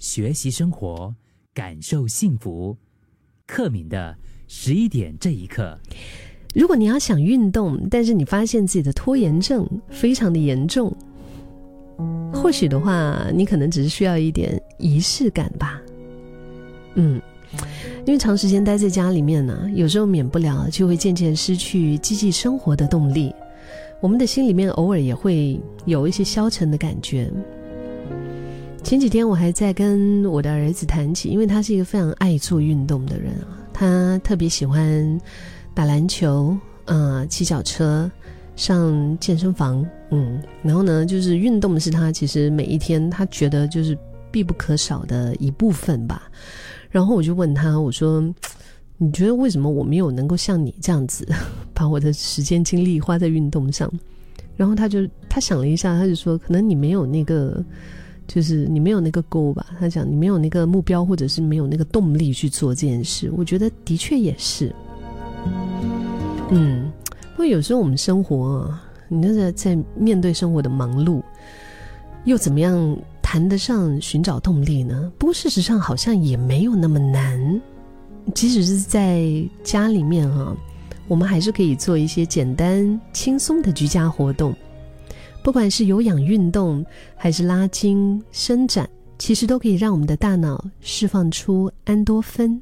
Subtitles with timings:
[0.00, 1.14] 学习生活，
[1.52, 2.74] 感受幸福。
[3.46, 4.16] 克敏的
[4.48, 5.78] 十一点这一刻，
[6.54, 10.90] 如果你要想运动，但是你发现自己的拖延症非常的严重，
[12.32, 15.78] 或许的话，你可能只是需要一点仪式感吧。
[16.94, 17.20] 嗯，
[18.06, 23.34] 因为长时间待在家里面呢，有时候免不了就会渐渐失去积极生活的动力，
[24.00, 27.30] 我们的心里面偶尔也会有一些消沉的感觉。
[28.82, 35.20] 前几天我还在跟我的儿子谈起，因为他是一个非常爱做运动的人啊，他特别喜欢
[35.72, 38.10] 打篮球，呃，骑脚车，
[38.56, 43.96] 上健身房，嗯，然后呢，就是运动是他其实每一天他觉得就是
[44.32, 46.28] 必不可少的一部分吧。
[46.90, 48.20] 然后我就问他，我说
[48.98, 51.24] ：“你觉得为什么我没有能够像你这样子，
[51.72, 53.88] 把我的时间精力花在运动上？”
[54.56, 57.64] 然后他就他想了一下，他就说：“可能你没有那个。”
[58.32, 59.66] 就是你没有那个 goal 吧？
[59.80, 63.28] 他讲你没有那个目标，或者是没有那个动力去做这件事。
[63.36, 64.72] 我觉得的确也是。
[66.50, 66.92] 嗯，
[67.32, 71.20] 不过有时候我们生活，啊你那个在面对生活的忙碌，
[72.22, 75.10] 又怎么样谈得上寻找动力呢？
[75.18, 77.60] 不过事实上好像也没有那么难。
[78.32, 79.26] 即使是在
[79.64, 80.56] 家里面哈，
[81.08, 84.54] 我们还是可以做一些简单轻松的居家活动。
[85.42, 86.84] 不管是有氧运动，
[87.16, 88.88] 还是拉筋伸展，
[89.18, 92.60] 其实都可以让我们的大脑释放出安多芬。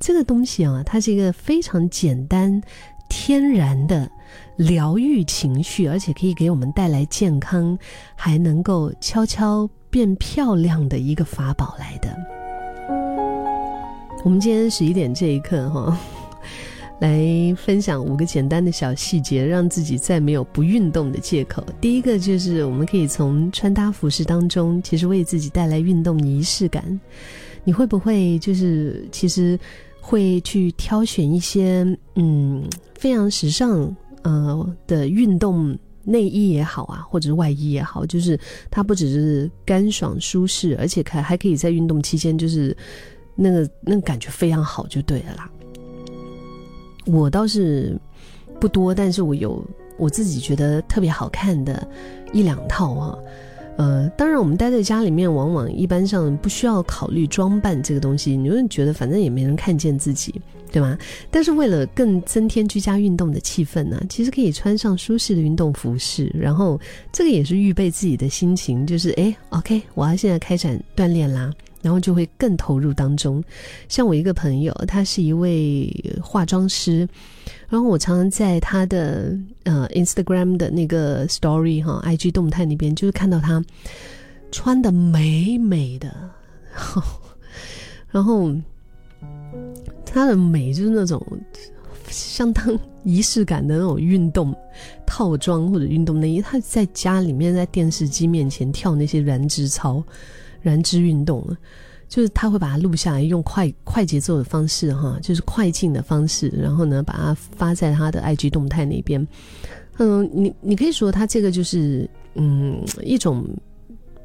[0.00, 2.62] 这个东西啊，它是一个非常简单、
[3.10, 4.10] 天然的
[4.56, 7.78] 疗愈情绪，而且可以给我们带来健康，
[8.16, 12.16] 还能够悄悄变漂亮的一个法宝来的。
[14.24, 15.98] 我们今天十一点这一刻，哈。
[17.00, 21.64] 来分享五个简单的小细节，让自己再没有不运动的借口。
[21.80, 27.00] 第一个就是，我们可以从穿搭服饰当中，其实为自己带来运动仪式感。
[27.64, 29.58] 你会不会就是其实
[30.00, 38.40] 会去挑选一些嗯非常时尚呃的运动内衣也好啊，或者是外衣也好，就是
[38.70, 42.74] 它不只是干爽舒适，而且还还可以在运动期间就是
[43.36, 45.50] 那个那个感觉非常好，就对了啦。
[47.08, 47.98] 我倒是
[48.60, 49.64] 不多，但是我有
[49.96, 51.86] 我自己觉得特别好看的
[52.32, 53.18] 一两套啊。
[53.78, 60.34] 呃，当然我们待在家里面，往往一般上不需要考虑装扮这个东西，你会觉得反正也没人看见自己，
[60.72, 60.98] 对吗？
[61.30, 66.78] 但是为了更增添居家运动的气氛呢，其实可以穿上舒适的运动服饰，然后
[67.12, 71.54] 这个也是预备自己的心情，就是哎，OK，我要现在开展锻炼啦。
[71.80, 73.42] 然后就会更投入当中，
[73.88, 75.88] 像我一个朋友，他是一位
[76.20, 77.08] 化妆师，
[77.68, 83.64] 然后我常常在他的呃 Instagram 的那个 Story 哈，IG 动态那边，就是看到他
[84.50, 86.12] 穿的美美的，
[88.10, 88.52] 然后
[90.04, 91.24] 他的美就是那种
[92.08, 94.52] 相当仪式感的那种运动
[95.06, 100.02] 套装或者运动内衣，他在家里面在电视机面前跳那些燃脂操。
[100.60, 101.46] 燃脂运动，
[102.08, 109.26] 就是他会把它录下来，用快快节奏的方式，哈，就是快进的方式，然后呢，把它发在他的 IG 动态那边。
[109.98, 113.44] 嗯，你你可以说他这个就是嗯一种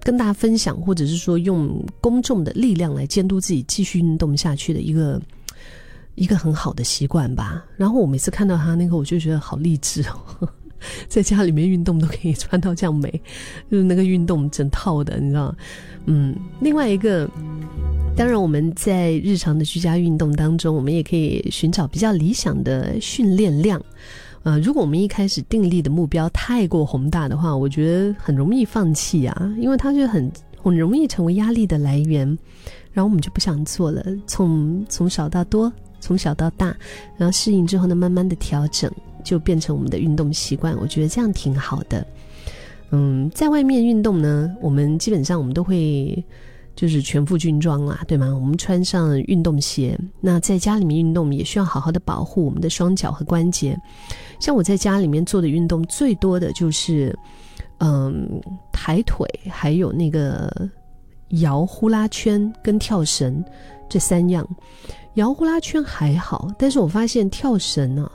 [0.00, 5.20] 跟大家分享，或者是说用公众的力量来监督自己继续运动下去的一个
[6.14, 7.64] 一个很好的习惯吧。
[7.76, 10.48] 然后我每次看到他那个，我就觉得好励志哦。
[11.08, 13.10] 在家里面运动都可以穿到这样美，
[13.70, 15.54] 就是那个运动整套的，你知道？
[16.06, 17.28] 嗯，另外一个，
[18.16, 23.82] 当然我们在日常的居家运动当中，我们也可以寻找比较理想的训练量。
[24.42, 30.30] 呃，如果我们一开始定立的目标太过宏大的话，我觉得很容易放弃啊，因为它就很
[30.62, 32.26] 很容易成为压力的来源，
[32.92, 34.04] 然后我们就不想做了。
[34.26, 35.72] 从从少到多，
[36.04, 36.76] 从小到大，
[37.16, 38.90] 然后适应之后呢，慢慢的调整。
[39.24, 42.06] 就变成我们的运动习惯，我觉得这样挺好的。
[42.90, 46.22] 嗯，在外面运动呢，我们基本上我们都会
[46.76, 48.30] 就是全副军装啦，对吗？
[48.38, 49.98] 我们穿上运动鞋。
[50.20, 53.74] 那在家里面运动，也需要好好的保护我们的双脚和关节。
[54.38, 57.18] 像我在家里面做的运动最多的就是，
[57.78, 58.28] 嗯，
[58.72, 60.68] 抬腿，还有那个
[61.28, 63.44] 摇呼啦圈跟跳绳
[63.88, 64.48] 这三样。
[65.14, 68.10] 摇呼啦圈还好，但是我发现跳绳呢。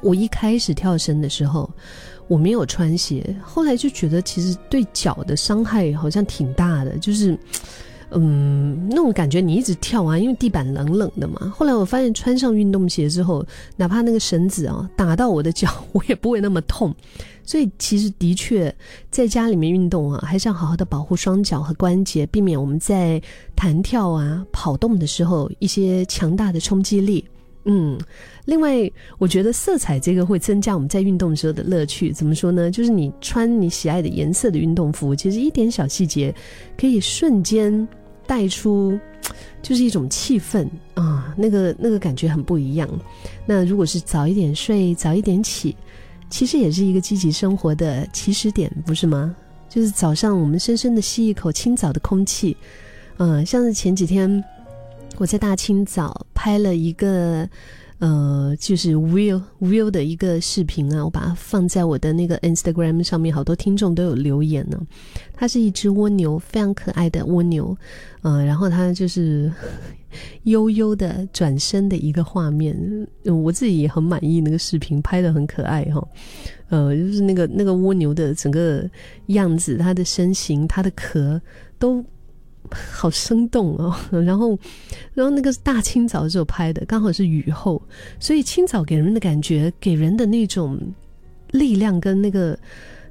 [0.00, 1.68] 我一开始跳绳的时候，
[2.28, 7.36] 我没有穿鞋，后来就觉得其实对脚的伤害好像挺大的，就是，
[8.10, 11.52] 嗯，那种感觉你一直跳啊，因为地板冷冷的嘛。
[11.54, 13.44] 后来我发现穿上运动鞋之后，
[13.76, 16.94] 哪怕那个绳子啊打到我的脚，我也不会那么痛。
[17.44, 18.74] 所以其实的确
[19.10, 23.20] 在家里面运动啊，还是要好好的保护双脚和关节，避免我们在
[23.54, 27.24] 弹跳啊、跑动的时候一些强大的冲击力。
[27.64, 27.98] 嗯，
[28.46, 32.10] 另外，我觉得色彩这个会增加我们在运动时候的乐趣。
[32.12, 32.70] 怎么说呢？
[32.70, 36.34] 就是你穿你喜爱的颜色的运动服，其实一点小细节
[36.78, 37.86] 可以瞬间
[38.28, 38.96] 带出，
[39.60, 42.88] 就是一种气氛啊，那个那个感觉很不一样。
[43.46, 45.74] 那如果是早一点睡，早一点起，
[46.30, 49.34] 其实也是一个积极生活的起始点，不是吗？
[49.68, 52.56] 就是早上我们深深的吸一口清早的空气，
[53.16, 54.44] 嗯，像是前几天。
[55.16, 57.48] 我在大清早拍了一个，
[57.98, 64.80] 呃，就是 Will Will 的一个视频啊，我把它放在我的那个 Instagram 上面，好多听众都有留言呢。
[65.34, 67.76] 它是一只蜗牛，非常可爱的蜗牛，
[68.22, 69.52] 嗯，然后它就是
[70.44, 72.76] 悠悠的转身的一个画面，
[73.24, 76.08] 我自己也很满意那个视频，拍的很可爱哈，
[76.68, 78.88] 呃，就是那个那个蜗牛的整个
[79.26, 81.40] 样子，它的身形，它的壳
[81.80, 82.04] 都。
[82.92, 84.58] 好生动哦， 然后，
[85.14, 87.80] 然后那个是大清早的时候拍的，刚好是雨后，
[88.18, 90.78] 所以清早给人的感觉，给人的那种
[91.50, 92.58] 力量跟那个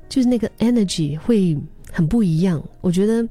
[0.10, 1.58] 就是那个 energy 会
[1.92, 2.64] 很不一样。
[2.82, 3.28] 我觉得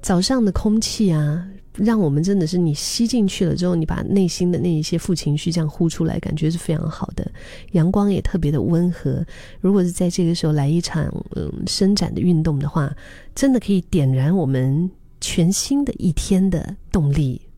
[0.00, 7.30] 早上的空气啊，让我们真的是你吸进去了之后，你把内心的那一些负情绪这样呼出来，感觉是非常好的。
[7.72, 9.24] 阳光也特别的温和，
[9.60, 12.94] 如果是在这个时候来一场嗯伸展的运动的话，
[13.34, 14.90] 真的可以点燃我们。
[15.22, 17.40] 全新的一天的动力。